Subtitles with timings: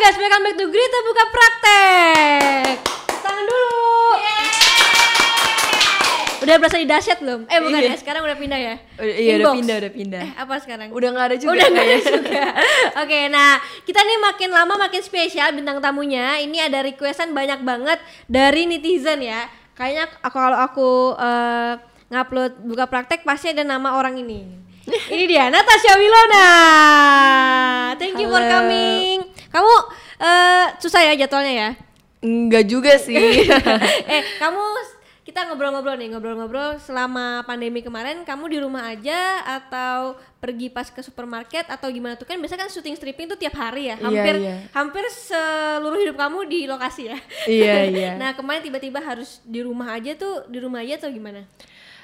[0.00, 2.74] guys, welcome back to Grita Buka Praktek
[3.20, 3.68] Tangan dulu
[6.40, 7.44] Udah berasa di dahsyat belum?
[7.52, 7.92] Eh bukan Iya.
[7.92, 8.74] ya, sekarang udah pindah ya?
[8.96, 9.56] Udah- iya, udah Inbox.
[9.60, 10.22] pindah, udah pindah.
[10.24, 10.88] Eh apa sekarang?
[10.88, 11.52] Udah nggak ada juga.
[11.52, 12.42] Udah nggak ada juga.
[13.04, 13.50] Oke, nah
[13.84, 16.40] kita nih makin lama makin spesial bintang tamunya.
[16.40, 19.46] Ini ada requestan banyak banget dari netizen ya.
[19.76, 20.88] Kayaknya aku kalau aku
[21.20, 21.72] eh,
[22.08, 24.40] ngupload buka praktek pasti ada nama orang ini.
[25.12, 26.48] ini dia Natasha Wilona.
[27.94, 28.48] Thank you for Halo.
[28.48, 29.29] coming.
[29.50, 29.74] Kamu
[30.22, 31.70] eh, susah ya jadwalnya ya?
[32.22, 33.18] Enggak juga sih.
[34.14, 34.62] eh kamu
[35.20, 40.98] kita ngobrol-ngobrol nih ngobrol-ngobrol selama pandemi kemarin kamu di rumah aja atau pergi pas ke
[41.06, 44.34] supermarket atau gimana tuh kan biasanya kan syuting stripping tuh tiap hari ya Iya, hampir
[44.42, 44.56] iya.
[44.74, 48.10] hampir seluruh hidup kamu di lokasi ya Iya, iya.
[48.18, 51.46] nah kemarin tiba-tiba harus di rumah aja tuh di rumah aja atau gimana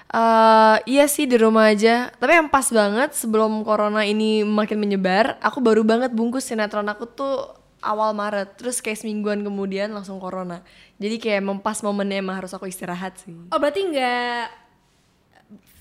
[0.06, 2.14] Eh, iya sih di rumah aja.
[2.14, 7.10] Tapi yang pas banget sebelum corona ini makin menyebar, aku baru banget bungkus sinetron aku
[7.10, 7.34] tuh
[7.82, 8.54] awal Maret.
[8.54, 10.62] Terus kayak semingguan kemudian langsung corona.
[11.02, 13.34] Jadi kayak mempas momennya emang harus aku istirahat sih.
[13.34, 14.46] oh berarti nggak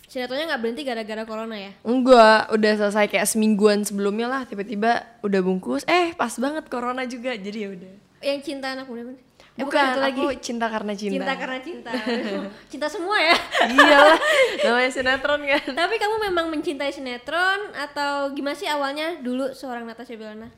[0.09, 5.39] sinetronnya nggak berhenti gara-gara corona ya Enggak, udah selesai kayak semingguan sebelumnya lah tiba-tiba udah
[5.45, 5.83] bungkus.
[5.85, 7.37] Eh, pas banget corona juga.
[7.37, 7.93] Jadi ya udah.
[8.25, 9.21] yang cinta anak muda bener?
[9.55, 11.15] Eh, Bukan, satu lagi aku cinta karena cinta.
[11.15, 11.91] cinta karena cinta
[12.71, 13.35] cinta semua ya
[13.71, 14.19] Iyalah,
[14.67, 15.63] namanya sinetron kan.
[15.71, 20.51] Tapi kamu memang mencintai sinetron atau gimana sih awalnya dulu seorang Natasha Bilana?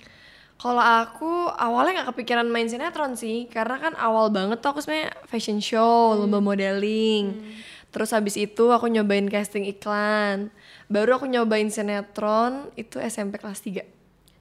[0.58, 5.14] Kalau aku awalnya nggak kepikiran main sinetron sih, karena kan awal banget tuh aku sebenarnya
[5.30, 7.54] fashion show, lomba modeling.
[7.94, 10.50] Terus habis itu aku nyobain casting iklan.
[10.90, 13.86] Baru aku nyobain sinetron itu SMP kelas 3.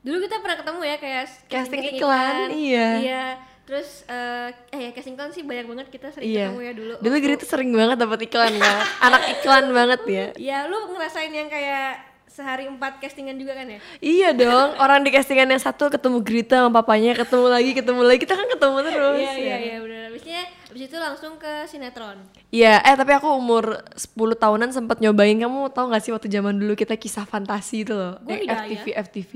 [0.00, 2.88] Dulu kita pernah ketemu ya kayak Casting iklan, iya.
[2.96, 3.24] Iya.
[3.66, 6.54] Terus eh eh ya casting iklan sih banyak banget kita sering Iya.
[6.54, 6.94] ketemu ya dulu.
[7.02, 8.78] Dulu Giri tuh sering banget dapat iklan kan.
[9.02, 10.26] Anak iklan banget ya.
[10.38, 12.05] Iya, lu ngerasain yang kayak
[12.36, 13.80] sehari empat castingan juga kan ya?
[13.98, 18.18] Iya dong, orang di castingan yang satu ketemu Grita sama papanya, ketemu lagi, ketemu lagi,
[18.20, 19.16] kita kan ketemu terus.
[19.16, 19.56] Iya, iya, ya.
[19.56, 20.02] iya, benar.
[20.12, 22.18] Habisnya habis itu langsung ke sinetron.
[22.52, 25.32] Iya, eh tapi aku umur 10 tahunan sempat nyobain.
[25.32, 28.20] Kamu tahu gak sih waktu zaman dulu kita kisah fantasi itu loh.
[28.28, 28.60] Yang Hidayah.
[28.60, 29.30] FTV, FTV.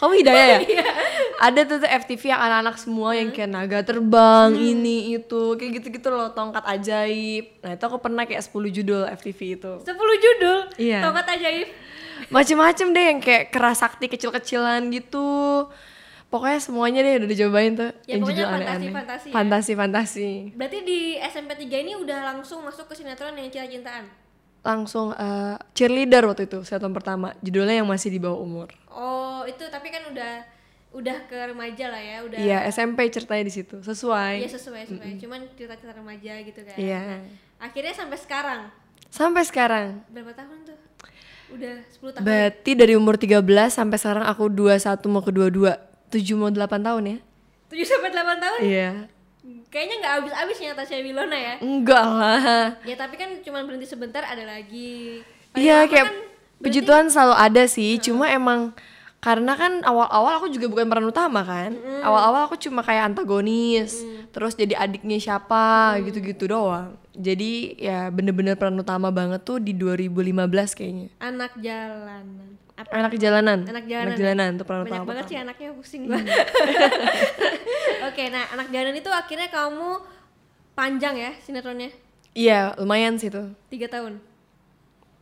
[0.00, 0.58] Kamu hidayah ya?
[0.72, 0.86] Iya.
[1.36, 4.72] Ada tuh, tuh FTV yang anak-anak semua yang kayak naga terbang, Hmm.
[4.72, 7.44] ini itu, kayak gitu-gitu loh, tongkat ajaib.
[7.60, 9.72] Nah, itu aku pernah kayak 10 judul FTV itu.
[9.84, 10.58] 10 judul.
[10.80, 11.00] Iya.
[11.04, 11.68] Tongkat ajaib.
[12.28, 15.66] Macem-macem deh yang kayak kerasakti kecil-kecilan gitu.
[16.26, 17.90] Pokoknya semuanya deh udah dicobain tuh.
[18.02, 18.90] Ya, yang pokoknya judul aneh-aneh.
[18.90, 19.32] fantasi-fantasi ya.
[19.32, 20.30] Fantasi-fantasi.
[20.58, 24.06] Berarti di SMP 3 ini udah langsung masuk ke sinetron yang cinta-cintaan.
[24.60, 29.62] langsung eh, cheerleader waktu itu sinetron pertama judulnya yang masih di bawah umur Oh, itu
[29.70, 30.42] tapi kan udah
[30.90, 35.22] udah ke remaja lah ya, udah iya SMP ceritanya di situ sesuai Iya sesuai sesuai.
[35.22, 36.74] Cuman cerita-cerita remaja gitu kan.
[36.74, 36.98] Iya.
[36.98, 37.22] Nah,
[37.62, 38.60] akhirnya sampai sekarang
[39.06, 40.78] sampai sekarang berapa tahun tuh?
[41.48, 42.22] Udah 10 tahun.
[42.22, 45.72] berarti dari umur 13 sampai sekarang aku 21 mau ke 22
[46.10, 47.18] 7 mau 8 tahun ya
[47.68, 48.60] 7 sampai 8 tahun?
[48.62, 48.90] iya
[49.66, 51.54] Kayaknya nggak habis-habis ya Tasya Wilona ya.
[51.60, 52.42] enggak lah
[52.82, 55.22] Ya tapi kan cuman berhenti sebentar ada lagi.
[55.52, 56.16] Iya kayak kan
[56.58, 58.72] puji Tuhan selalu ada sih cuma emang
[59.18, 63.98] karena kan awal-awal aku juga bukan peran utama kan awal-awal aku cuma kayak antagonis
[64.30, 70.36] terus jadi adiknya siapa gitu-gitu doang jadi ya bener-bener peran utama banget tuh di 2015
[70.72, 72.54] kayaknya anak jalanan.
[72.76, 72.92] Apa?
[72.92, 74.04] anak jalanan Anak jalanan.
[74.12, 76.20] anak jalanan tuh peran Banyak utama banget sih anaknya pusing gua.
[78.12, 79.90] Oke, nah anak jalanan itu akhirnya kamu
[80.72, 81.88] panjang ya sinetronnya?
[82.36, 84.20] iya lumayan sih tuh Tiga tahun.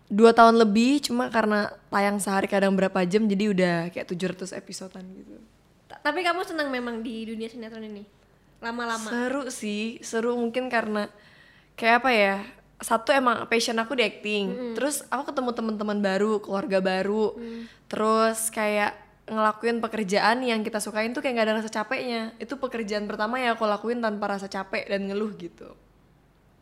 [0.07, 5.07] Dua tahun lebih cuma karena tayang sehari kadang berapa jam jadi udah kayak 700 episodean
[5.17, 5.37] gitu
[5.85, 8.05] Ta- Tapi kamu senang memang di dunia sinetron ini?
[8.61, 9.05] Lama-lama.
[9.05, 11.13] Seru sih, seru mungkin karena
[11.75, 12.37] kayak apa ya?
[12.81, 14.73] Satu emang passion aku di acting.
[14.73, 17.37] Terus aku ketemu teman-teman baru, keluarga baru.
[17.87, 22.33] Terus kayak ngelakuin pekerjaan yang kita sukain tuh kayak gak ada rasa capeknya.
[22.37, 25.69] Itu pekerjaan pertama yang aku lakuin tanpa rasa capek dan ngeluh gitu.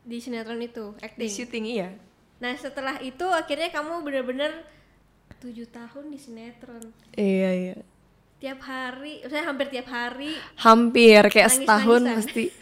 [0.03, 1.31] Di sinetron itu, Di acting.
[1.31, 1.91] syuting iya.
[2.43, 4.51] Nah setelah itu akhirnya kamu bener-bener
[5.39, 6.83] tujuh tahun di sinetron.
[7.15, 7.77] Iya iya.
[8.43, 10.35] Tiap hari, saya hampir tiap hari.
[10.59, 11.63] Hampir kayak Nangis-nangisan.
[11.63, 12.45] setahun pasti.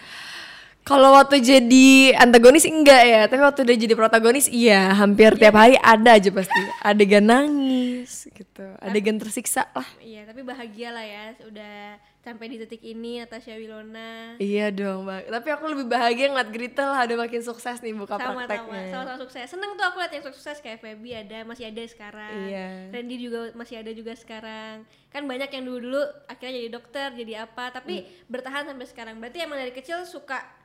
[0.91, 5.79] Kalau waktu jadi antagonis enggak ya, tapi waktu udah jadi protagonis iya, hampir tiap hari
[5.79, 6.59] ada aja pasti.
[6.83, 9.87] Adegan nangis gitu, adegan tersiksa lah.
[10.03, 14.35] Iya, tapi bahagia lah ya udah sampai di titik ini Natasha Wilona.
[14.37, 15.31] Iya dong, Bang.
[15.31, 18.83] Tapi aku lebih bahagia ngeliat Grita lah udah makin sukses nih buka Sama-sama, prakteknya.
[18.91, 19.47] sama-sama sukses.
[19.47, 22.51] Seneng tuh aku lihat yang sukses kayak Feby ada, masih ada sekarang.
[22.51, 22.91] Iya.
[22.91, 24.83] Randy juga masih ada juga sekarang.
[25.09, 28.27] Kan banyak yang dulu-dulu akhirnya jadi dokter, jadi apa, tapi Hmm.
[28.27, 29.15] bertahan sampai sekarang.
[29.17, 30.59] Berarti emang dari kecil suka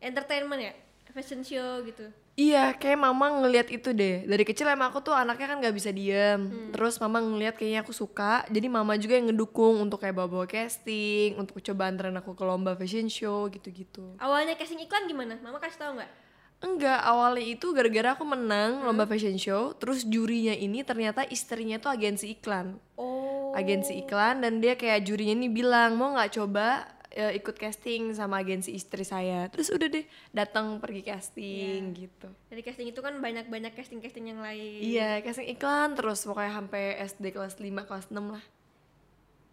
[0.00, 0.74] entertainment ya?
[1.16, 2.12] Fashion show gitu.
[2.36, 4.28] Iya, kayak mama ngelihat itu deh.
[4.28, 6.36] Dari kecil emang aku tuh anaknya kan nggak bisa diem.
[6.52, 6.68] Hmm.
[6.76, 11.40] Terus mama ngelihat kayaknya aku suka, jadi mama juga yang ngedukung untuk kayak bawa-bawa casting,
[11.40, 14.20] untuk coba anterin aku ke lomba fashion show gitu-gitu.
[14.20, 15.40] Awalnya casting iklan gimana?
[15.40, 16.12] Mama kasih tahu nggak?
[16.56, 18.84] Enggak, awalnya itu gara-gara aku menang Hmm.
[18.84, 22.76] lomba fashion show, terus jurinya ini ternyata istrinya tuh agensi iklan.
[23.00, 23.56] Oh.
[23.56, 26.84] Agensi iklan dan dia kayak jurinya ini bilang, "Mau nggak coba
[27.16, 31.98] eh, ikut casting sama agensi istri saya?" Terus udah deh, datang pergi casting Iya.
[32.04, 32.28] gitu.
[32.46, 34.80] Dari casting itu kan banyak-banyak casting-casting yang lain.
[34.84, 38.44] Iya, casting iklan terus pokoknya sampai SD kelas 5, kelas 6 lah.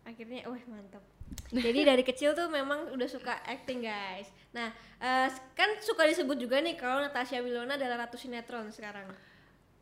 [0.04, 1.04] Akhirnya, wah mantap.
[1.66, 4.28] Jadi dari kecil tuh memang udah suka acting guys.
[4.52, 4.70] Nah,
[5.00, 9.08] eh, kan suka disebut juga nih kalau Natasha Wilona adalah ratu sinetron sekarang.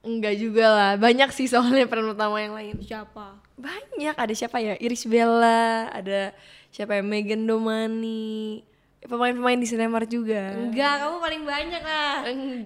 [0.02, 2.82] Enggak juga lah, banyak sih soalnya peran utama yang lain.
[2.82, 3.38] Siapa?
[3.54, 4.74] Banyak, ada siapa ya?
[4.76, 6.34] Iris Bella, ada
[6.70, 7.06] siapa ya?
[7.06, 8.66] Megan Domani.
[9.00, 10.54] Pemain-pemain di Sinemar juga.
[10.54, 12.14] Enggak, kamu paling banyak lah.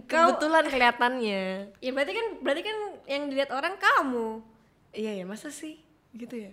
[0.03, 1.43] Kau- Kebetulan kelihatannya.
[1.79, 2.77] Ya berarti kan berarti kan
[3.07, 4.43] yang dilihat orang kamu.
[4.91, 5.79] Iya ya, masa sih?
[6.11, 6.51] Gitu ya?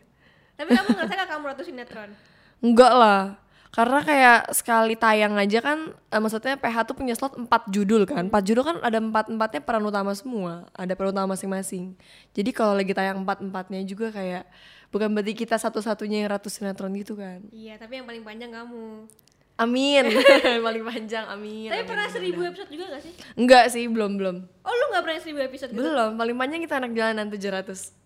[0.55, 2.11] Tapi kamu ngerasa gak kamu ratu sinetron?
[2.59, 3.39] Enggak lah.
[3.73, 8.29] Karena kayak sekali tayang aja kan, eh, maksudnya PH tuh punya slot 4 judul kan.
[8.29, 10.69] 4 judul kan ada empat-empatnya peran utama semua.
[10.77, 11.97] Ada peran utama masing-masing.
[12.37, 14.45] Jadi kalau lagi tayang empat-empatnya juga kayak
[14.93, 17.49] bukan berarti kita satu-satunya yang ratu sinetron gitu kan.
[17.49, 19.09] Iya, tapi yang paling panjang kamu.
[19.57, 20.05] Amin.
[20.69, 21.73] Paling panjang, amin.
[21.73, 22.17] Tapi amin, pernah amin.
[22.17, 23.13] seribu episode juga gak sih?
[23.41, 24.37] Enggak sih, belum belum.
[24.65, 25.81] Oh lu gak pernah seribu episode gitu?
[25.81, 28.02] Belum, paling panjang kita anak jalanan 700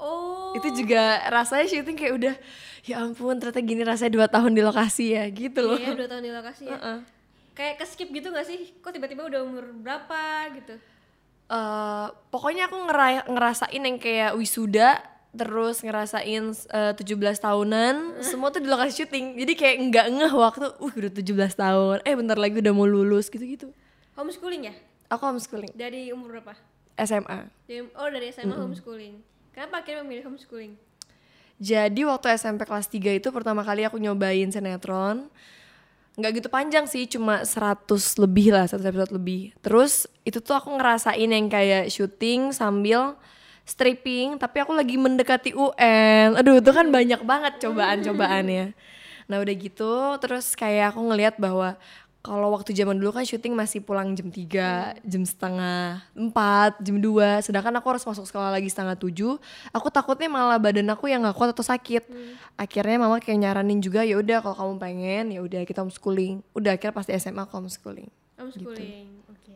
[0.00, 0.56] Oh.
[0.56, 2.34] Itu juga rasanya syuting kayak udah
[2.80, 6.24] Ya ampun ternyata gini rasanya dua tahun di lokasi ya gitu loh Iya, dua tahun
[6.24, 6.72] di lokasi ya.
[6.74, 6.98] Heeh.
[7.52, 8.72] Kayak ke skip gitu gak sih?
[8.80, 10.20] Kok tiba-tiba udah umur berapa
[10.56, 10.80] gitu?
[11.46, 17.04] Eh, Pokoknya aku ngera- ngerasain yang kayak wisuda Terus ngerasain eh, 17
[17.38, 17.94] tahunan
[18.26, 21.20] Semua tuh di lokasi syuting Jadi kayak nggak ngeh waktu Uh udah 17
[21.54, 23.68] tahun Eh bentar lagi udah mau lulus gitu-gitu
[24.16, 24.74] Homeschooling ya?
[25.06, 26.56] Aku homeschooling Dari umur berapa?
[26.96, 29.14] SMA Dari, oh dari SMA homeschooling.
[29.50, 30.74] Kenapa akhirnya memilih homeschooling?
[31.60, 35.28] Jadi waktu SMP kelas 3 itu pertama kali aku nyobain sinetron
[36.18, 37.88] nggak gitu panjang sih, cuma 100
[38.20, 39.56] lebih lah, 100 episode lebih.
[39.64, 43.16] Terus itu tuh aku ngerasain yang kayak syuting sambil
[43.64, 46.36] stripping, tapi aku lagi mendekati UN.
[46.36, 48.74] Aduh, itu kan banyak banget cobaan-cobaannya.
[49.30, 51.78] Nah udah gitu, terus kayak aku ngelihat bahwa
[52.20, 57.40] kalau waktu zaman dulu kan syuting masih pulang jam 3, jam setengah 4, jam 2
[57.40, 59.40] Sedangkan aku harus masuk sekolah lagi setengah 7
[59.72, 62.04] Aku takutnya malah badan aku yang gak kuat atau sakit
[62.60, 66.76] Akhirnya mama kayak nyaranin juga ya udah kalau kamu pengen ya udah kita homeschooling Udah
[66.76, 69.08] akhirnya pasti SMA aku homeschooling Homeschooling.
[69.28, 69.54] Oke.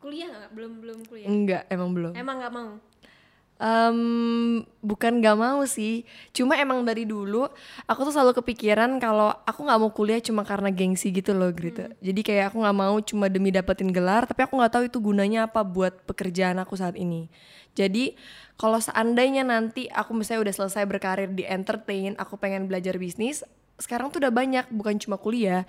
[0.00, 0.50] Kuliah nggak?
[0.56, 1.28] Belum belum kuliah.
[1.28, 2.70] Enggak, emang belum Emang nggak mau?
[3.58, 7.50] Em, bukan gak mau sih, cuma emang dari dulu
[7.90, 11.90] aku tuh selalu kepikiran kalau aku nggak mau kuliah cuma karena gengsi gitu loh gitu.
[11.98, 15.50] Jadi kayak aku nggak mau cuma demi dapetin gelar, tapi aku nggak tahu itu gunanya
[15.50, 17.26] apa buat pekerjaan aku saat ini.
[17.74, 18.14] Jadi
[18.54, 23.42] kalau seandainya nanti aku misalnya udah selesai berkarir di entertain, aku pengen belajar bisnis,
[23.78, 25.62] sekarang tuh udah banyak bukan cuma kuliah.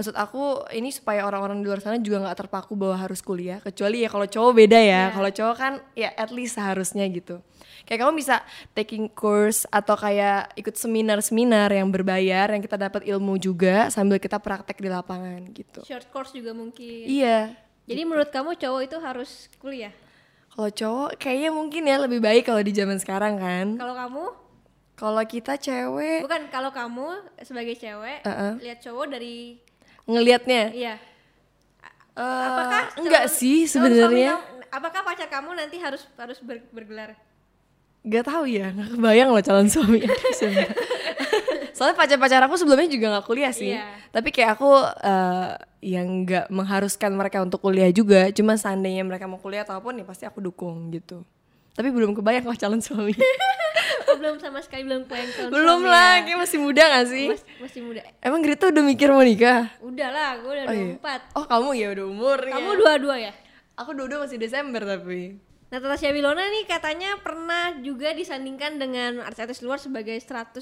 [0.00, 3.60] Maksud aku ini supaya orang-orang di luar sana juga nggak terpaku bahwa harus kuliah.
[3.60, 5.12] Kecuali ya kalau cowok beda ya.
[5.12, 7.44] Kalau cowok kan ya at least seharusnya gitu.
[7.84, 8.40] Kayak kamu bisa
[8.72, 14.40] taking course atau kayak ikut seminar-seminar yang berbayar yang kita dapat ilmu juga sambil kita
[14.40, 15.84] praktek di lapangan gitu.
[15.84, 17.04] Short course juga mungkin.
[17.04, 17.52] iya.
[17.84, 19.90] Jadi menurut kamu cowok itu harus kuliah?
[20.50, 23.66] kalau cowok kayaknya mungkin ya lebih baik kalau di zaman sekarang kan.
[23.80, 24.24] Kalau kamu?
[25.00, 27.08] Kalau kita cewek Bukan, kalau kamu
[27.40, 28.60] sebagai cewek Uh-uh.
[28.60, 29.56] lihat cowok dari
[30.04, 30.94] ngelihatnya iya.
[32.12, 34.36] eh, Apakah enggak calon- sih suami sebenarnya
[34.68, 37.16] apakah pacar kamu nanti harus harus ber- bergelar?
[38.00, 40.00] Gak tahu ya, gak kebayang loh calon suami.
[41.76, 43.76] Soalnya pacar-pacar aku sebelumnya juga gak kuliah sih.
[43.76, 43.84] Iya.
[44.08, 44.70] Tapi kayak aku
[45.04, 45.50] eh,
[45.82, 48.32] yang gak mengharuskan mereka untuk kuliah juga.
[48.32, 51.24] Cuma seandainya mereka mau kuliah ataupun ya pasti aku dukung gitu.
[51.72, 53.14] Tapi belum kebayang lah calon suami.
[54.10, 56.22] Oh, belum sama sekali belum kebayang calon belum suami lah, ya.
[56.26, 57.26] kayak masih muda gak sih?
[57.30, 58.02] Mas- masih muda.
[58.18, 59.70] Emang Grita udah mikir mau nikah?
[59.78, 60.98] Udah lah, gue udah Oh, iya.
[60.98, 61.38] 24.
[61.38, 63.32] Oh kamu ya udah umur Kamu dua-dua ya?
[63.78, 65.38] Aku dua-dua masih Desember tapi.
[65.70, 70.58] Nah, Natasha Wilona nih katanya pernah juga disandingkan dengan artis-artis luar sebagai 100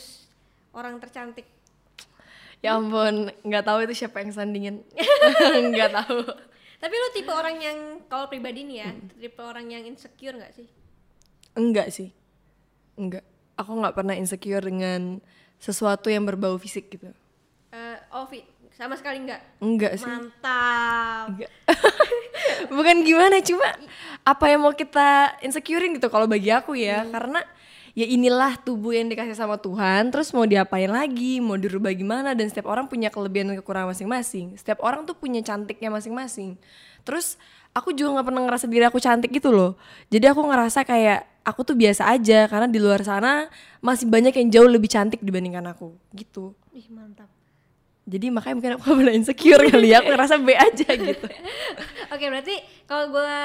[0.76, 1.48] orang tercantik.
[2.60, 4.84] Ya ampun, nggak tahu itu siapa yang sandingin.
[5.72, 6.20] nggak tahu.
[6.78, 10.68] Tapi lu tipe orang yang kalau pribadi nih ya, tipe orang yang insecure nggak sih?
[11.58, 12.14] Enggak sih.
[12.94, 13.26] Enggak.
[13.58, 15.18] Aku nggak pernah insecure dengan
[15.58, 17.10] sesuatu yang berbau fisik gitu.
[17.74, 18.30] Eh, oh,
[18.78, 19.58] sama sekali nggak.
[19.58, 20.06] Enggak sih.
[20.06, 21.34] Mantap.
[21.34, 21.50] Enggak.
[22.78, 23.66] Bukan gimana, cuma
[24.22, 27.02] apa yang mau kita insecurein gitu kalau bagi aku ya.
[27.10, 27.42] Karena
[27.98, 32.46] ya inilah tubuh yang dikasih sama Tuhan, terus mau diapain lagi, mau dirubah gimana dan
[32.46, 34.54] setiap orang punya kelebihan dan kekurangan masing-masing.
[34.54, 36.54] Setiap orang tuh punya cantiknya masing-masing.
[37.02, 37.34] Terus
[37.78, 39.78] aku juga nggak pernah ngerasa diri aku cantik gitu loh
[40.10, 44.48] jadi aku ngerasa kayak aku tuh biasa aja karena di luar sana masih banyak yang
[44.50, 47.26] jauh lebih cantik dibandingkan aku gitu Ih mantap.
[48.04, 51.26] jadi makanya mungkin aku pernah insecure kali ya aku ngerasa B aja gitu
[52.08, 53.36] Oke berarti kalau gue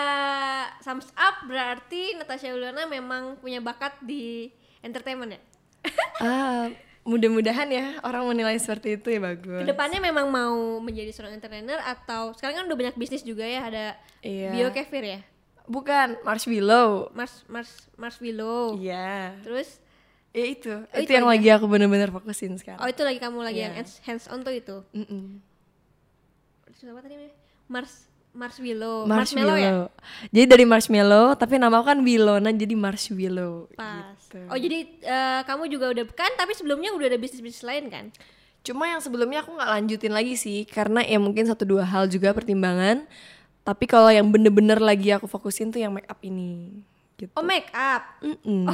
[0.80, 4.48] sums up berarti Natasha Uliana memang punya bakat di
[4.80, 5.42] entertainment ya.
[6.24, 6.68] ah
[7.04, 11.76] mudah-mudahan ya orang menilai seperti itu ya bagus Ke depannya memang mau menjadi seorang entertainer
[11.82, 13.86] atau sekarang kan udah banyak bisnis juga ya ada
[14.20, 14.56] Iya.
[14.56, 15.20] Bio Kefir ya,
[15.66, 18.76] bukan marshmallow Mars Mars Mars Willow.
[18.76, 19.80] iya Terus
[20.34, 23.40] ya itu Oh, itu itu yang lagi aku bener-bener fokusin sekarang oh itu lagi kamu
[23.40, 23.72] lagi Iya.
[23.72, 24.78] yang hands on tuh itu.
[26.66, 27.30] Terus apa tadi?
[27.70, 27.94] Mars
[28.34, 29.06] Mars Willow.
[29.06, 29.72] Marshmallow ya?
[29.86, 29.88] marshmallow
[30.34, 34.18] jadi dari marshmallow tapi nama aku kan Wilona jadi marshmallow Pas.
[34.18, 34.42] gitu.
[34.50, 38.06] Oh jadi eh, kamu juga udah kan tapi sebelumnya udah ada bisnis-bisnis lain kan?
[38.64, 42.34] Cuma yang sebelumnya aku nggak lanjutin lagi sih karena ya mungkin satu dua hal juga
[42.34, 43.06] pertimbangan.
[43.64, 46.84] Tapi kalau yang bener-bener lagi aku fokusin tuh yang make up ini.
[47.16, 47.32] Gitu.
[47.40, 48.20] Oh make up.
[48.20, 48.68] Mm-mm.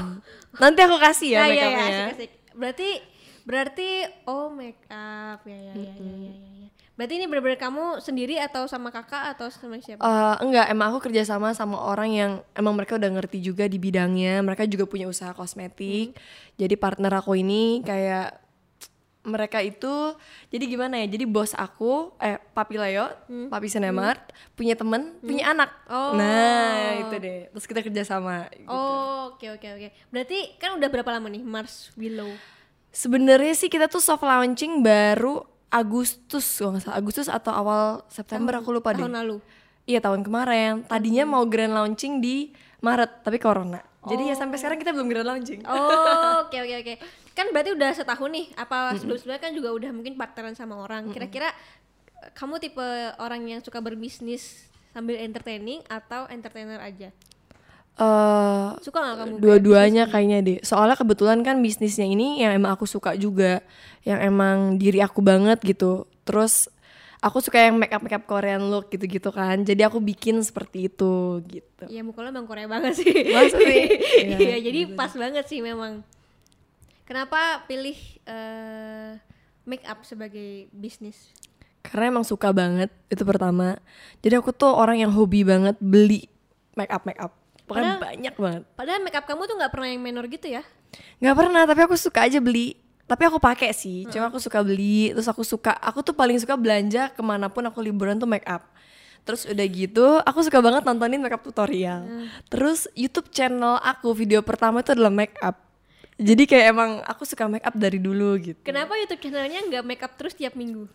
[0.58, 1.86] Nanti aku kasih ya Nah, make iya, upnya.
[1.86, 2.32] iya, asik.
[2.58, 2.90] Berarti
[3.46, 3.90] berarti
[4.26, 6.14] oh make up ya ya ya ya ya.
[6.34, 6.68] ya, ya.
[7.00, 10.04] Berarti ini benar-benar kamu sendiri atau sama kakak atau sama siapa?
[10.04, 14.44] Eh, enggak, emang aku kerjasama sama orang yang emang mereka udah ngerti juga di bidangnya.
[14.44, 16.12] Mereka juga punya usaha kosmetik.
[16.60, 18.36] Jadi partner aku ini kayak
[19.30, 20.18] mereka itu
[20.50, 21.08] jadi gimana ya?
[21.08, 23.06] Jadi bos aku eh Papi Leo,
[23.48, 25.70] Papi Senemart punya temen, punya anak.
[25.86, 26.18] Oh.
[26.18, 27.48] Nah, itu deh.
[27.54, 28.50] Terus kita kerjasama.
[28.52, 28.66] gitu.
[28.66, 29.88] Oh oke oke oke.
[30.10, 32.34] Berarti kan udah berapa lama nih Mars Willow?
[32.90, 38.58] Sebenarnya sih kita tuh soft launching baru Agustus, kalau nggak salah Agustus atau awal September
[38.58, 39.06] aku lupa deh.
[39.06, 39.38] Tahun lalu.
[39.86, 40.82] Iya tahun kemarin.
[40.86, 42.50] Tadinya mau grand launching di
[42.82, 43.78] Maret, tapi corona.
[44.00, 44.60] Jadi ya sampai Oh.
[44.62, 45.62] sekarang kita belum grand launching.
[45.68, 46.94] Oh, oke oke oke.
[47.40, 48.46] Kan berarti udah setahun nih.
[48.60, 51.08] Apa sebelum-sebelumnya kan juga udah mungkin partneran sama orang.
[51.16, 51.56] Kira-kira
[52.20, 52.84] eh, kamu tipe
[53.16, 57.16] orang yang suka berbisnis sambil entertaining atau entertainer aja?
[58.00, 59.34] Eh, Suka nggak kamu?
[59.40, 60.60] dua-duanya kayaknya deh.
[60.68, 63.64] Soalnya kebetulan kan bisnisnya ini yang emang aku suka juga,
[64.04, 66.08] yang emang diri aku banget gitu.
[66.28, 66.68] Terus
[67.20, 69.68] aku suka yang make up make up Korean look gitu-gitu kan.
[69.68, 71.84] Jadi aku bikin seperti itu gitu.
[71.92, 73.12] Iya muka lo emang Korea banget sih.
[73.32, 73.88] Masa sih?
[74.48, 76.00] Iya jadi pas banget sih memang.
[77.10, 77.98] Kenapa pilih
[78.30, 79.18] eh,
[79.66, 81.34] make up sebagai bisnis?
[81.82, 83.82] Karena emang suka banget itu pertama.
[84.22, 86.30] Jadi aku tuh orang yang hobi banget beli
[86.78, 87.34] make up make up.
[87.66, 88.64] Pokoknya Padahal- banyak banget.
[88.78, 90.62] Padahal make up kamu tuh nggak pernah yang minor gitu ya?
[91.20, 92.74] nggak pernah tapi aku suka aja beli
[93.10, 96.58] tapi aku pakai sih cuma aku suka beli terus aku suka aku tuh paling suka
[96.58, 98.66] belanja ke mana pun aku liburan tuh make up
[99.26, 102.06] terus udah gitu aku suka banget nontonin make up tutorial
[102.50, 105.69] terus YouTube channel aku video pertama itu adalah make up
[106.20, 108.60] jadi kayak emang aku suka make up dari dulu gitu.
[108.68, 110.92] Kenapa YouTube channelnya nggak make up terus tiap minggu?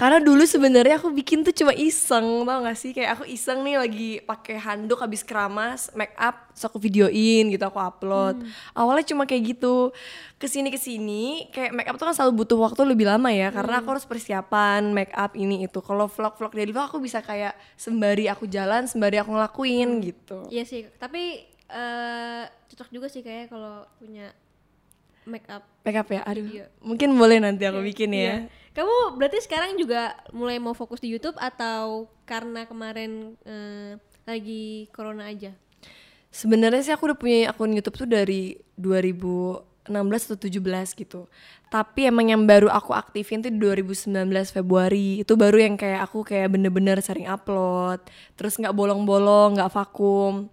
[0.00, 2.96] karena dulu sebenarnya aku bikin tuh cuma iseng tau gak sih?
[2.96, 7.64] Kayak aku iseng nih lagi pakai handuk habis keramas make up terus aku videoin gitu
[7.68, 8.40] aku upload.
[8.72, 9.92] Awalnya cuma kayak gitu.
[10.40, 13.52] Ke sini ke sini kayak make up tuh kan selalu butuh waktu lebih lama ya
[13.52, 15.84] karena aku harus persiapan make up ini itu.
[15.84, 20.48] Kalau vlog vlog dari vlog aku bisa kayak sembari aku jalan sembari aku ngelakuin gitu.
[20.48, 24.32] Iya sih, tapi eh cocok juga sih kayak kalau punya
[25.24, 25.62] make up.
[25.82, 26.66] make up ya aduh Iya.
[26.80, 28.36] mungkin boleh nanti aku bikin ya Iya.
[28.72, 35.28] Kamu berarti sekarang juga mulai mau fokus di YouTube atau karena kemarin eh, lagi corona
[35.28, 35.52] aja?
[36.32, 39.92] Sebenarnya sih aku udah punya akun YouTube tuh dari 2016
[40.32, 41.28] atau 17 gitu.
[41.68, 44.08] Tapi emang yang baru aku aktifin tuh di 2019
[44.48, 45.20] Februari.
[45.20, 48.00] Itu baru yang kayak aku kayak bener-bener sering upload.
[48.40, 50.48] Terus nggak bolong-bolong, nggak vakum.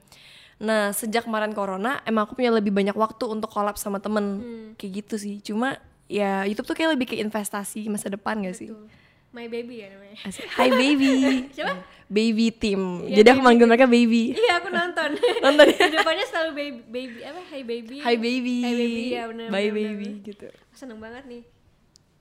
[0.59, 4.43] Nah sejak kemarin corona emang aku punya lebih banyak waktu untuk collab sama temen.
[4.75, 5.35] Kayak gitu sih.
[5.39, 5.79] Cuma
[6.11, 8.69] ya YouTube tuh kayak lebih ke investasi masa depan gak sih?
[8.69, 8.87] Tuh.
[9.29, 10.17] My baby ya namanya.
[10.25, 10.41] Asik.
[10.57, 11.13] Hi baby.
[11.55, 11.77] Siapa?
[12.09, 13.05] Baby team.
[13.05, 14.33] Iya, Jadi aku manggil mereka baby.
[14.41, 15.09] Iya aku nonton.
[15.45, 15.77] Nonton ya?
[15.85, 17.41] Di depannya selalu baby, baby apa?
[17.53, 17.95] Hi baby.
[18.01, 18.55] Hi baby.
[18.65, 19.47] Hi baby ya benar.
[19.53, 20.25] Bye benar, baby benar.
[20.25, 20.47] gitu.
[20.73, 21.43] Seneng banget nih.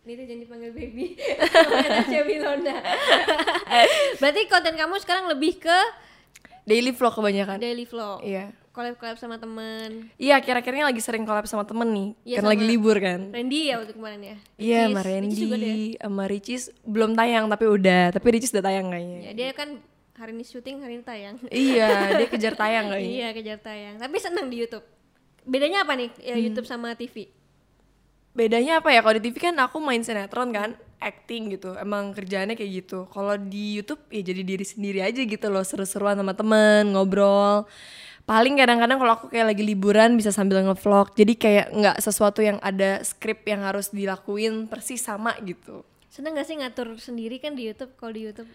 [0.05, 1.05] Ini tuh jangan dipanggil baby.
[1.89, 2.77] Tasya Milona.
[4.21, 5.79] Berarti konten kamu sekarang lebih ke
[6.69, 7.57] Daily vlog kebanyakan.
[7.57, 8.21] daily vlog.
[8.21, 8.53] Iya.
[8.71, 10.13] Collab-collab sama temen.
[10.15, 12.09] Iya, kira-kiranya lagi sering collab sama temen nih.
[12.23, 13.21] Iya, kan sama- lagi libur kan.
[13.33, 14.37] Randy ya waktu kemarin ya.
[14.55, 15.01] Iya, sama.
[15.01, 15.43] Randy,
[15.97, 18.13] sama Ricis belum tayang tapi udah.
[18.13, 19.19] Tapi Ricis udah tayang kayaknya.
[19.19, 19.69] Ya, dia kan
[20.15, 21.37] hari ini syuting, hari ini tayang.
[21.49, 21.89] iya,
[22.21, 23.11] dia kejar tayang kayaknya.
[23.11, 23.95] iya, kejar tayang.
[23.97, 24.85] Tapi seneng di YouTube.
[25.43, 26.45] Bedanya apa nih ya, Hmm.
[26.45, 27.33] YouTube sama TV?
[28.31, 29.01] Bedanya apa ya?
[29.01, 31.75] Kalau di TV kan aku main sinetron kan, acting gitu.
[31.79, 33.07] Emang kerjaannya kayak gitu.
[33.11, 37.67] Kalau di YouTube ya jadi diri sendiri aja gitu loh, seru-seruan sama temen, ngobrol.
[38.29, 41.17] Paling kadang-kadang kalau aku kayak lagi liburan bisa sambil ngevlog.
[41.17, 45.81] Jadi kayak nggak sesuatu yang ada skrip yang harus dilakuin persis sama gitu.
[46.13, 48.51] Seneng gak sih ngatur sendiri kan di YouTube kalau di YouTube?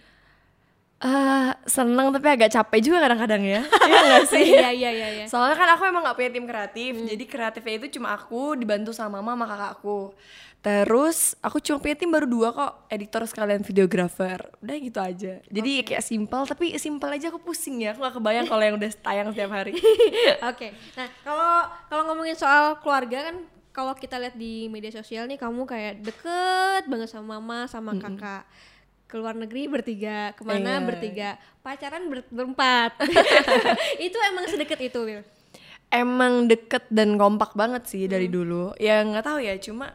[1.04, 3.60] Eh, seneng tapi agak capek juga kadang-kadang ya
[3.92, 4.56] Iya gak sih?
[4.56, 5.26] Iya iya iya iya.
[5.28, 9.20] Soalnya kan aku emang gak punya tim kreatif Jadi kreatifnya itu cuma aku dibantu sama
[9.20, 10.16] mama sama kakakku
[10.64, 15.84] Terus aku cuma punya tim baru dua kok Editor sekalian videographer Udah gitu aja Jadi
[15.84, 19.28] kayak simpel tapi simpel aja aku pusing ya Aku gak kebayang kalau yang udah tayang
[19.30, 19.76] setiap hari
[20.50, 20.72] Oke.
[20.96, 21.52] Nah, kalau
[21.92, 23.44] kalau ngomongin soal keluarga kan
[23.74, 28.46] kalau kita lihat di media sosial nih kamu kayak deket banget sama mama sama kakak.
[29.10, 30.86] Keluar negeri bertiga, ke mana Iya.
[30.86, 31.30] bertiga,
[31.60, 33.02] pacaran ber- berempat.
[34.06, 35.26] itu emang sedekat itu, Will.
[35.90, 39.94] Emang deket dan kompak banget sih dari dulu Ya nggak tahu ya cuma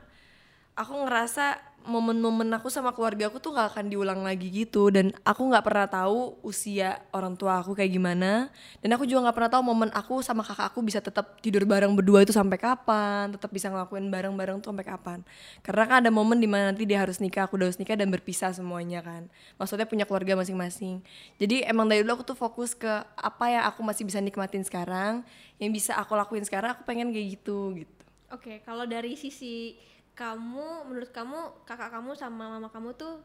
[0.79, 1.59] Aku ngerasa
[1.89, 4.93] momen-momen aku sama keluarga aku tuh gak akan diulang lagi gitu.
[4.93, 8.53] Dan aku nggak pernah tahu usia orang tua aku kayak gimana.
[8.85, 11.97] Dan aku juga nggak pernah tahu momen aku sama kakak aku bisa tetap tidur bareng
[11.97, 13.33] berdua itu sampai kapan.
[13.35, 15.19] Tetap bisa ngelakuin bareng-bareng tuh sampai kapan.
[15.65, 18.13] Karena kan ada momen di mana nanti dia harus nikah aku udah harus nikah dan
[18.13, 19.27] berpisah semuanya kan.
[19.57, 21.01] Maksudnya punya keluarga masing-masing.
[21.41, 25.25] Jadi emang dari dulu aku tuh fokus ke apa yang aku masih bisa nikmatin sekarang.
[25.57, 27.99] Yang bisa aku lakuin sekarang aku pengen kayak gitu gitu.
[28.29, 29.73] Oke, kalau dari sisi
[30.19, 33.23] kamu, menurut kamu kakak kamu sama mama kamu tuh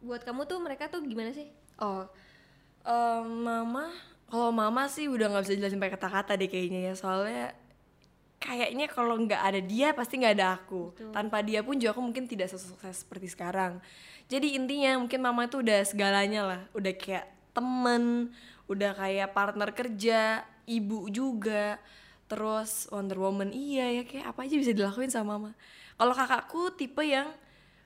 [0.00, 1.52] buat kamu tuh mereka tuh gimana sih?
[1.76, 2.08] Oh,
[2.88, 3.92] em, mama,
[4.24, 7.52] kalau mama sih udah nggak bisa jelasin pakai kata-kata deh kayaknya ya, soalnya
[8.40, 10.96] kayaknya kalau nggak ada dia pasti nggak ada aku.
[11.12, 13.76] Tanpa dia pun juga aku mungkin tidak sesukses seperti sekarang.
[14.32, 18.32] Jadi intinya mungkin mama itu udah segalanya lah, udah kayak temen,
[18.64, 21.76] udah kayak partner kerja, ibu juga,
[22.30, 25.52] terus Wonder Woman iya ya kayak apa aja bisa dilakuin sama mama.
[26.00, 27.28] Kalau kakakku tipe yang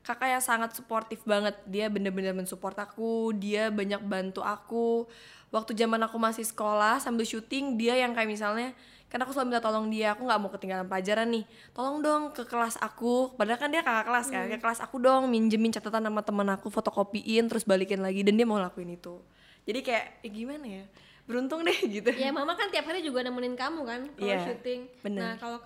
[0.06, 1.58] kakak yang sangat suportif banget.
[1.66, 5.10] Dia bener-bener mensupport aku dia banyak bantu aku.
[5.50, 8.70] Waktu zaman aku masih sekolah sambil syuting dia yang kayak misalnya
[9.10, 11.44] kan aku selalu minta tolong dia aku nggak mau ketinggalan pelajaran nih.
[11.70, 13.34] Tolong dong ke kelas aku.
[13.34, 16.70] Padahal kan dia kakak kelas kan ke kelas aku dong minjemin catatan sama temen aku
[16.70, 19.18] fotokopiin terus balikin lagi dan dia mau lakuin itu.
[19.64, 20.84] Jadi kayak eh, gimana ya?
[21.24, 22.10] Beruntung deh gitu.
[22.14, 24.80] Ya mama kan tiap hari juga nemenin kamu kan kalau Iya, syuting.
[25.00, 25.22] bener.
[25.22, 25.58] Nah kalau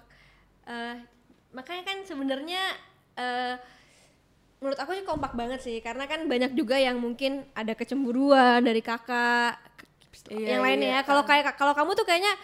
[0.68, 0.96] eh,
[1.50, 2.62] makanya kan sebenarnya
[3.14, 3.54] eh,
[4.58, 8.82] menurut aku sih kompak banget sih karena kan banyak juga yang mungkin ada kecemburuan dari
[8.82, 9.56] kakak
[10.28, 11.00] Iya, yang lainnya iya.
[11.00, 11.06] ya.
[11.06, 12.34] Kalau kayak kalau kamu tuh kayaknya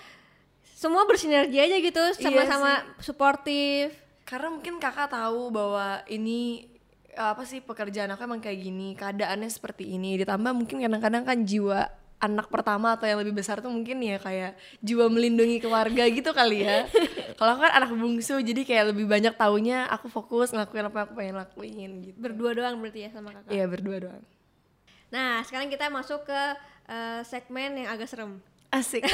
[0.63, 3.91] semua bersinergi aja gitu Iya sama-sama suportif.
[4.25, 6.65] karena mungkin kakak tahu bahwa ini
[7.13, 11.87] apa sih pekerjaan aku emang kayak gini keadaannya seperti ini ditambah mungkin kadang-kadang kan jiwa
[12.25, 16.63] anak pertama atau yang lebih besar tuh mungkin ya kayak jiwa melindungi keluarga gitu kali
[16.63, 16.89] ya
[17.39, 21.05] kalau aku kan anak bungsu jadi kayak lebih banyak taunya aku fokus ngelakuin apa yang
[21.05, 23.51] aku pengen lakuin gitu Berdua doang berarti ya sama kakak.
[23.51, 24.23] iya berdua doang
[25.07, 26.41] Nah sekarang kita masuk ke
[26.87, 28.41] eh, segmen yang agak serem.
[28.69, 29.07] asik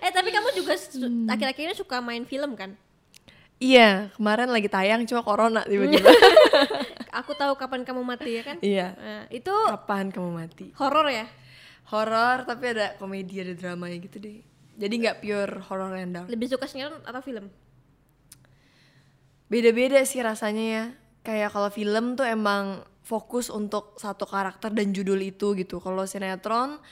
[0.00, 1.26] Eh tapi kamu juga Hmm.
[1.26, 2.72] akhir-akhir ini suka main film kan?
[3.56, 6.08] iya kemarin lagi tayang cuma corona tiba-tiba
[7.26, 8.56] Aku tahu kapan kamu mati ya kan?
[8.62, 8.94] iya.
[8.94, 10.70] Nah, itu kapan kamu mati?
[10.78, 11.26] Horor ya?
[11.86, 14.42] horor tapi ada komedi ada dramanya gitu deh.
[14.76, 16.26] Jadi nggak pure horror and dark.
[16.26, 17.48] Lebih suka sinetron atau film?
[19.46, 20.84] beda-beda sih rasanya ya.
[21.22, 25.78] Kayak kalau film tuh emang fokus untuk satu karakter dan judul itu gitu.
[25.78, 26.82] Kalau sinetron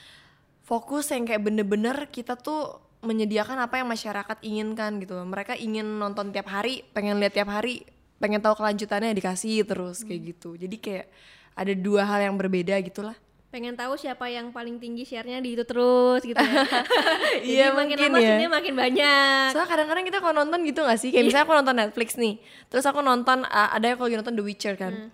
[0.63, 5.19] fokus yang kayak bener-bener kita tuh menyediakan apa yang masyarakat inginkan gitu.
[5.19, 7.83] Mereka ingin nonton tiap hari pengen lihat tiap hari
[8.25, 11.05] pengen tahu kelanjutannya dikasih terus kayak gitu jadi kayak
[11.53, 13.13] ada dua hal yang berbeda gitulah
[13.55, 16.67] Pengen tahu siapa yang paling tinggi share-nya di itu terus gitu ya?
[17.39, 18.47] Jadi Iya, makin mungkin lama ya.
[18.51, 19.47] makin banyak.
[19.55, 21.15] Soalnya kadang-kadang kita kalau nonton gitu gak sih?
[21.15, 22.35] Kayak misalnya aku nonton Netflix nih
[22.67, 25.07] Terus aku nonton, uh, ada yang kalau nonton The Witcher kan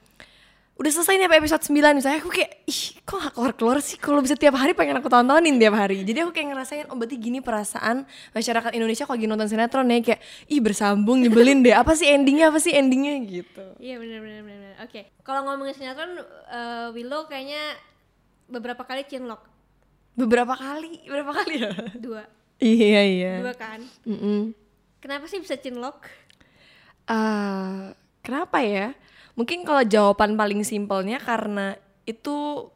[0.82, 4.34] Udah selesai nih episode 9 misalnya Aku kayak, ih kok gak keluar-keluar sih Kalau bisa
[4.34, 8.02] tiap hari pengen aku tontonin tiap hari Jadi aku kayak ngerasain, oh berarti gini perasaan
[8.34, 12.50] masyarakat Indonesia kalau lagi nonton sinetron ya Kayak, ih bersambung, nyebelin deh Apa sih endingnya,
[12.50, 14.74] apa sih endingnya gitu Iya benar benar.
[14.82, 15.14] Oke.
[15.22, 16.18] Kalau ngomongin sinetron,
[16.50, 17.78] eh, Willow kayaknya
[18.50, 19.46] beberapa kali cinlok
[20.18, 21.72] Beberapa kali, berapa kali ya?
[22.02, 22.26] dua,
[22.58, 23.80] iya, iya dua kan?
[24.10, 24.58] Mm-mm.
[24.98, 26.10] Kenapa sih bisa cinlok?
[27.06, 27.94] Ah,
[28.26, 28.98] kenapa ya?
[29.42, 31.74] Mungkin kalau jawaban paling simpelnya karena
[32.06, 32.70] itu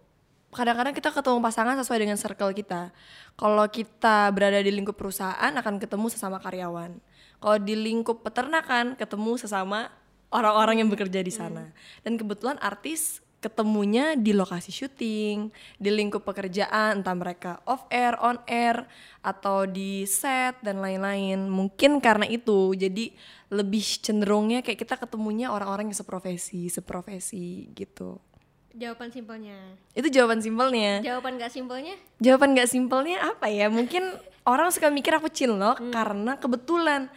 [0.49, 2.89] kadang-kadang kita ketemu pasangan sesuai dengan circle kita.
[3.37, 6.97] Kalau kita berada di lingkup perusahaan akan ketemu sesama karyawan.
[7.37, 9.93] Kalau di lingkup peternakan ketemu sesama
[10.33, 11.69] orang-orang yang bekerja di sana.
[12.01, 18.41] Dan kebetulan artis ketemunya di lokasi syuting, di lingkup pekerjaan, entah mereka off air, on
[18.49, 18.89] air,
[19.21, 21.45] atau di set dan lain-lain.
[21.45, 23.13] Mungkin karena itu, jadi
[23.53, 28.17] lebih cenderungnya kayak kita ketemunya orang-orang yang seprofesi, seprofesi gitu.
[28.75, 29.55] Jawaban simpelnya.
[29.95, 30.99] Itu jawaban simpelnya.
[30.99, 31.95] Jawaban gak simpelnya?
[32.19, 33.71] Jawaban gak simpelnya apa ya?
[33.71, 34.03] Mungkin
[34.51, 37.07] orang suka mikir aku cinlok karena kebetulan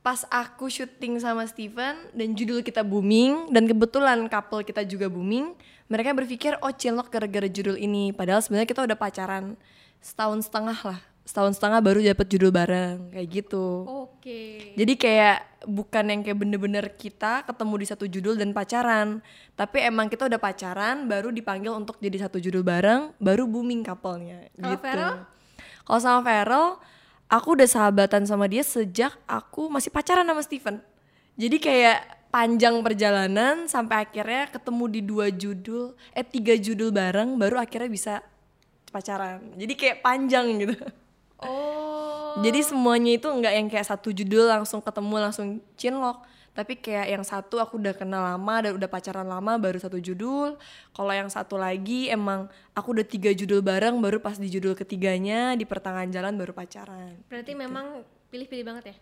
[0.00, 5.52] pas aku syuting sama Steven dan judul kita booming dan kebetulan couple kita juga booming,
[5.92, 8.16] mereka berpikir oh cinlok gara-gara judul ini.
[8.16, 9.60] Padahal sebenarnya kita udah pacaran
[10.00, 11.00] setahun setengah lah.
[11.20, 13.84] Setahun setengah baru dapet judul bareng kayak gitu.
[13.86, 14.72] Oke.
[14.74, 19.20] Jadi kayak bukan yang kayak bener-bener kita ketemu di satu judul dan pacaran,
[19.52, 24.48] tapi emang kita udah pacaran baru dipanggil untuk jadi satu judul bareng, baru booming couple-nya
[24.56, 24.82] Kalau gitu.
[24.82, 25.14] Feral?
[25.84, 26.80] Kalau sama Feral,
[27.30, 30.82] aku udah sahabatan sama dia sejak aku masih pacaran sama Steven.
[31.38, 37.62] Jadi kayak panjang perjalanan sampai akhirnya ketemu di dua judul, eh tiga judul bareng, baru
[37.62, 38.14] akhirnya bisa
[38.90, 39.54] pacaran.
[39.54, 40.74] Jadi kayak panjang gitu.
[41.40, 42.36] Oh.
[42.44, 47.24] Jadi semuanya itu nggak yang kayak satu judul langsung ketemu langsung cinlok, tapi kayak yang
[47.24, 50.58] satu aku udah kenal lama dan udah pacaran lama baru satu judul.
[50.90, 55.54] Kalau yang satu lagi emang aku udah tiga judul bareng baru pas di judul ketiganya
[55.54, 57.14] di pertengahan jalan baru pacaran.
[57.30, 58.02] Berarti memang
[58.34, 58.96] pilih-pilih banget ya.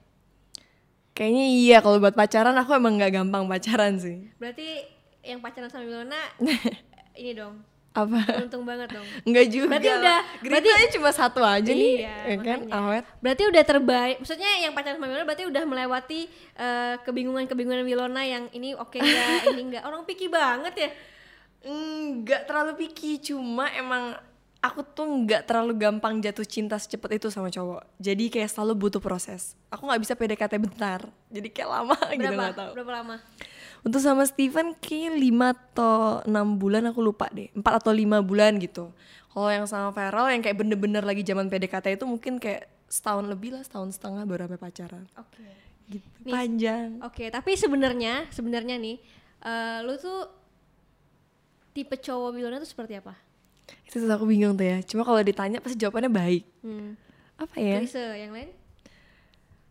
[1.16, 4.28] Kayaknya iya kalau buat pacaran aku emang nggak gampang pacaran sih.
[4.36, 4.84] Berarti
[5.24, 6.20] yang pacaran sama Milona
[7.20, 7.64] ini dong.
[7.98, 8.20] Apa?
[8.38, 9.06] Untung banget dong.
[9.24, 9.68] Nggak juga.
[9.74, 12.58] Berarti udah- Geritanya cuma satu aja nih, Iya, ya kan?
[12.62, 12.78] makanya.
[12.80, 13.04] Awet.
[13.18, 14.16] Berarti udah terbaik.
[14.18, 16.20] Maksudnya yang pacaran sama Milona berarti udah melewati
[16.54, 19.82] eh, kebingungan-kebingungan Milona yang ini oke enggak, ini enggak.
[19.82, 20.90] Orang picky banget ya.
[21.60, 24.14] Enggak terlalu picky, cuma emang
[24.58, 27.82] aku tuh nggak terlalu gampang jatuh cinta secepat itu sama cowok.
[27.96, 29.54] Jadi kayak selalu butuh proses.
[29.68, 31.00] Aku nggak bisa PDKT bentar.
[31.28, 32.42] Jadi kayak lama gitu Berapa?
[32.44, 32.70] nggak tahu.
[32.74, 33.16] Berapa lama?
[33.86, 37.48] Untuk sama Steven kayak 5 atau 6 bulan aku lupa deh.
[37.54, 38.90] 4 atau 5 bulan gitu.
[39.30, 43.54] Kalau yang sama Feral yang kayak bener-bener lagi zaman PDKT itu mungkin kayak setahun lebih
[43.54, 45.04] lah, setahun setengah baru sampai pacaran.
[45.14, 45.46] Oke.
[45.88, 46.08] Gitu.
[46.26, 46.32] Nih.
[46.32, 46.88] Panjang.
[47.06, 48.96] Oke, tapi sebenarnya sebenarnya nih
[49.46, 50.26] eh, lu tuh
[51.72, 53.14] tipe cowok Milona tuh seperti apa?
[53.86, 54.82] Itu tuh aku bingung tuh ya.
[54.82, 56.44] Cuma kalau ditanya pasti jawabannya baik.
[56.66, 56.98] Hmm.
[57.38, 57.78] Apa ya?
[57.78, 58.50] Klise yang lain?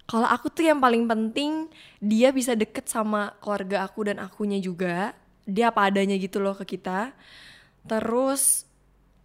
[0.07, 1.67] Kalau aku tuh yang paling penting
[1.99, 5.11] dia bisa deket sama keluarga aku dan akunya juga.
[5.43, 7.11] Dia apa adanya gitu loh ke kita.
[7.83, 8.63] Terus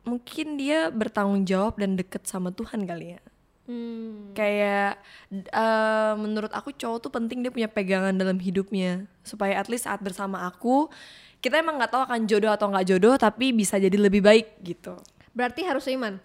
[0.02, 3.22] mungkin dia bertanggung jawab dan deket sama Tuhan kali ya.
[3.70, 4.34] Hmm.
[4.34, 4.98] Kayak
[5.30, 10.02] eh, menurut aku cowok tuh penting dia punya pegangan dalam hidupnya supaya at least saat
[10.02, 10.90] bersama aku
[11.38, 14.98] kita emang nggak tahu akan jodoh atau nggak jodoh tapi bisa jadi lebih baik gitu.
[15.30, 16.18] Berarti harus seiman?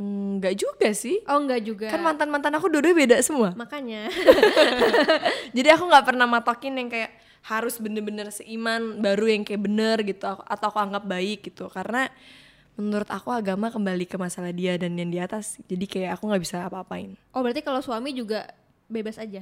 [0.00, 1.20] Nggak juga sih.
[1.28, 1.92] Oh enggak juga.
[1.92, 3.52] Kan mantan-mantan aku dua beda semua.
[3.52, 4.08] Makanya.
[5.56, 10.28] Jadi aku nggak pernah matokin yang kayak harus bener-bener seiman baru yang kayak bener gitu
[10.28, 12.12] atau aku anggap baik gitu karena
[12.76, 16.42] menurut aku agama kembali ke masalah dia dan yang di atas jadi kayak aku nggak
[16.44, 18.44] bisa apa-apain Oh berarti kalau suami juga
[18.92, 19.40] bebas aja?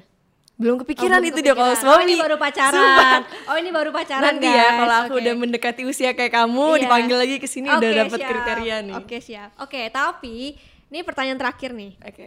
[0.59, 2.75] Belum Oh, kepikiran belum itu dia kalau suami Oh ini baru pacaran.
[2.75, 3.15] Sumpah.
[3.47, 4.59] Oh ini baru pacaran nanti guys.
[4.59, 5.21] ya kalau aku Oke.
[5.21, 6.81] udah mendekati usia kayak kamu Iya.
[6.83, 8.29] dipanggil lagi ke sini udah Oke, dapet siap.
[8.29, 9.51] kriteria nih Oke siap.
[9.57, 11.95] Oke tapi ini pertanyaan terakhir nih.
[12.01, 12.27] oke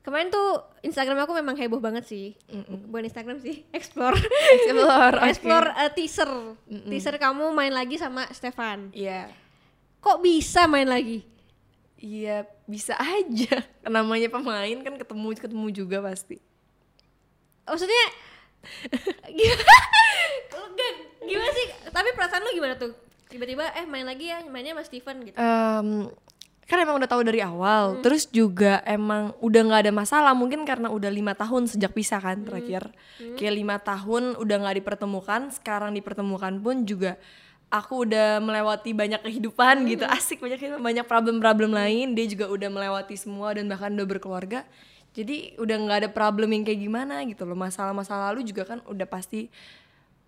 [0.00, 0.48] Kemarin tuh
[0.80, 2.38] Instagram aku memang heboh banget sih.
[2.86, 4.14] Bukan Instagram sih, explore.
[4.54, 5.26] Explore, oke.
[5.26, 6.30] explore eh, teaser.
[6.64, 8.94] Teaser kamu main lagi sama Stefan.
[8.94, 9.26] iya
[9.98, 11.26] Kok bisa main lagi?
[11.96, 16.38] iya bisa aja namanya pemain kan ketemu ketemu juga pasti
[17.66, 18.04] Maksudnya
[19.36, 19.64] gimana?
[21.20, 21.66] Gimana sih?
[21.86, 22.94] Tapi perasaan lu gimana tuh?
[23.26, 25.34] Tiba-tiba eh main lagi ya, mainnya sama Stefan gitu.
[25.34, 26.06] Em,
[26.62, 27.54] kan emang udah tahu dari Hmm.
[27.54, 32.18] awal terus juga emang udah nggak ada masalah mungkin karena udah lima tahun sejak pisah
[32.18, 32.46] kan Hmm.
[32.46, 32.90] terakhir
[33.38, 37.22] kayak lima tahun udah nggak dipertemukan sekarang dipertemukan pun juga
[37.70, 39.90] aku udah melewati banyak kehidupan Hmm.
[39.94, 44.66] gitu asik banyak banyak problem-problem lain dia juga udah melewati semua dan bahkan udah berkeluarga
[45.16, 49.08] jadi udah nggak ada problem yang kayak gimana gitu loh masalah-masalah lalu juga kan udah
[49.08, 49.48] pasti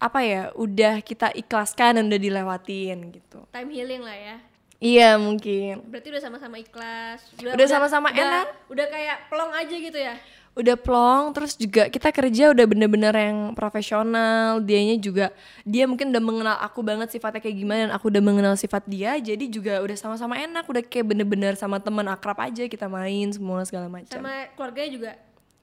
[0.01, 4.37] apa ya udah kita ikhlaskan dan udah dilewatin gitu Time healing lah ya.
[4.81, 7.21] iya mungkin Berarti udah sama-sama ikhlas.
[7.43, 8.47] Udah sama-sama enak.
[8.71, 10.15] Udah kayak pelong aja gitu ya.
[10.55, 15.31] Udah plong terus juga kita kerja udah bener-bener yang profesional dianya juga
[15.63, 19.15] dia mungkin udah mengenal aku banget sifatnya kayak gimana dan aku udah mengenal sifat dia
[19.17, 23.63] jadi juga udah sama-sama enak udah kayak bener-bener sama teman akrab aja kita main semua
[23.63, 25.13] segala macam Sama keluarganya juga.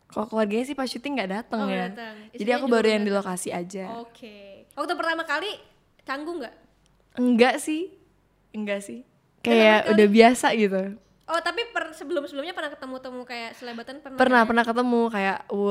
[0.06, 2.16] kalau keluarganya sih pas syuting nggak datang Oh, ya datang.
[2.32, 4.64] jadi aku baru yang di lokasi aja Oke.
[4.72, 5.52] Waktu pertama kali
[6.02, 6.56] canggung nggak?
[7.16, 7.92] enggak sih
[8.52, 9.04] enggak sih
[9.42, 10.96] kayak udah biasa gitu
[11.26, 14.14] Oh tapi per, sebelum-sebelumnya pernah ketemu-temu kayak selebatan pernah?
[14.16, 14.46] pernah ya?
[14.46, 15.66] pernah ketemu kayak words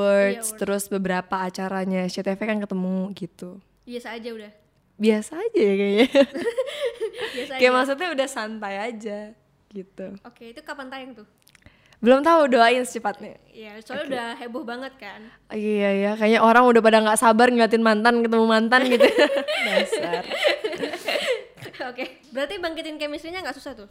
[0.45, 0.49] Words.
[0.57, 4.53] terus beberapa acaranya CTV kan ketemu gitu Biasa aja udah.
[4.95, 6.07] biasa aja ya kayaknya
[7.35, 7.77] Biasa kayak aja.
[7.77, 9.19] maksudnya udah santai aja
[9.69, 11.27] gitu Oke, itu kapan tayang tuh?
[11.99, 15.25] belum tahu doain secepatnya Iya, soalnya udah heboh banget kan.
[15.47, 19.07] Oh, iya ya kayaknya orang udah pada nggak sabar ngeliatin mantan ketemu mantan gitu
[19.71, 20.27] dasar
[21.87, 23.89] Oke, berarti bangkitin chemistry-nya nggak susah tuh?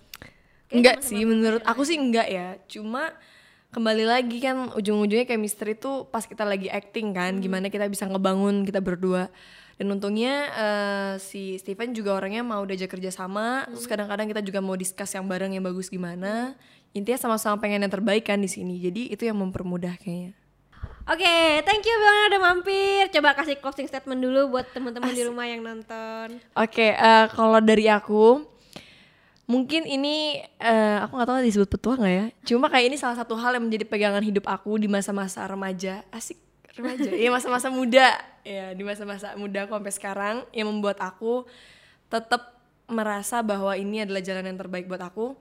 [0.74, 2.58] Enggak sih menurut aku sih enggak ya.
[2.66, 3.14] Cuma
[3.74, 8.10] kembali lagi kan ujung-ujungnya kayak misteri tuh pas kita lagi acting kan gimana kita bisa
[8.10, 9.30] ngebangun kita berdua.
[9.78, 14.62] Dan untungnya eh, si Steven juga orangnya mau diajak kerja sama terus kadang-kadang kita juga
[14.62, 16.58] mau discuss yang bareng yang bagus gimana.
[16.94, 20.38] Intinya sama-sama pengen yang terbaik kan di sini jadi itu yang mempermudah kayaknya.
[21.04, 23.04] Oke, thank you banget udah mampir.
[23.12, 26.40] Coba kasih closing statement dulu buat teman-teman di rumah yang nonton.
[26.56, 28.53] Oke, eh, kalau dari aku
[29.44, 32.26] mungkin ini eh, aku nggak tahu disebut petua nggak ya.
[32.48, 36.04] Cuma kayak ini salah satu hal yang menjadi pegangan hidup aku di masa-masa remaja.
[36.10, 36.40] Asik
[36.78, 37.10] remaja.
[37.12, 38.08] Iya masa-masa muda.
[38.44, 41.48] Ya di masa-masa muda aku sampai sekarang yang membuat aku
[42.12, 45.36] tetap merasa bahwa ini adalah jalan yang terbaik buat aku.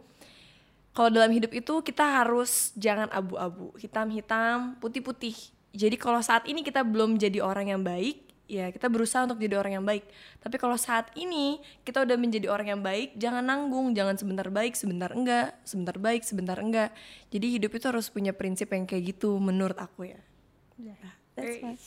[0.92, 5.32] Kalau dalam hidup itu kita harus jangan abu-abu, hitam-hitam, putih-putih.
[5.72, 9.56] Jadi kalau saat ini kita belum jadi orang yang baik, ya kita berusaha untuk jadi
[9.56, 10.04] orang yang baik.
[10.44, 14.76] Tapi kalau saat ini kita udah menjadi orang yang baik, jangan nanggung, jangan sebentar baik,
[14.76, 16.92] sebentar enggak, sebentar baik, sebentar enggak.
[17.32, 20.20] Jadi hidup itu harus punya prinsip yang kayak gitu menurut aku ya.
[21.32, 21.80] That's why.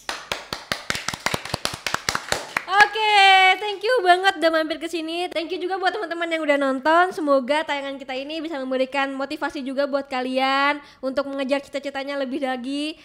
[2.66, 3.22] Oke,
[3.62, 5.30] thank you banget udah mampir ke sini.
[5.30, 7.14] Thank you juga buat teman-teman yang udah nonton.
[7.14, 12.98] Semoga tayangan kita ini bisa memberikan motivasi juga buat kalian untuk mengejar cita-citanya lebih lagi.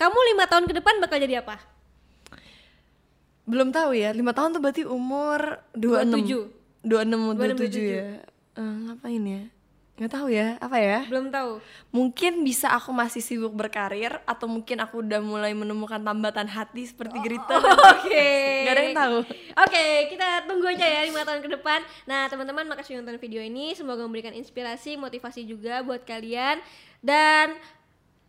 [0.00, 1.60] Kamu lima tahun ke depan bakal jadi apa?
[3.42, 8.22] Belum tahu ya, lima tahun tuh berarti umur 26 26 27 ya.
[8.52, 9.42] Eh, ngapain ya?
[9.92, 11.04] Nggak tahu ya, apa ya?
[11.04, 11.60] Belum tahu.
[11.92, 17.20] Mungkin bisa aku masih sibuk berkarir atau mungkin aku udah mulai menemukan tambatan hati seperti
[17.20, 17.60] Grita.
[18.00, 18.66] Oke.
[18.66, 19.18] Gak ada yang tahu.
[19.52, 21.84] Oke, kita tunggu aja ya lima tahun ke depan.
[22.08, 23.76] Nah, teman-teman makasih nonton video ini.
[23.76, 26.58] Semoga memberikan inspirasi, motivasi juga buat kalian.
[27.04, 27.52] Dan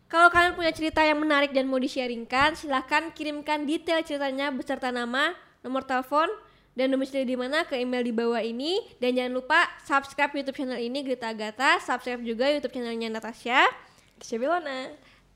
[0.08, 5.32] kalau kalian punya cerita yang menarik dan mau di-sharingkan, silahkan kirimkan detail ceritanya beserta nama,
[5.64, 6.28] nomor telepon,
[6.74, 8.82] dan domisili di mana ke email di bawah ini.
[8.98, 13.66] Dan jangan lupa subscribe YouTube channel ini Grita Agatha, subscribe juga YouTube channelnya Natasha.
[14.20, 14.92] Syabilona.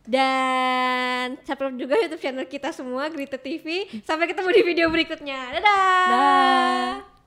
[0.09, 3.89] Dan subscribe juga YouTube channel kita semua Grita TV.
[4.05, 5.59] Sampai ketemu di video berikutnya.
[5.59, 6.07] Dadah.
[6.11, 7.18] Dah.